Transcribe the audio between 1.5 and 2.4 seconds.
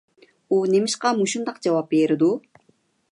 جاۋاب بېرىدۇ؟